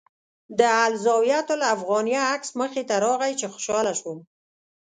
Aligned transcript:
د 0.59 0.61
الزاویة 0.87 1.39
الافغانیه 1.57 2.21
عکس 2.33 2.49
مخې 2.59 2.81
ته 2.89 2.95
راغی 3.05 3.33
چې 3.39 3.45
خوشاله 3.53 3.93
شوم. 3.99 4.19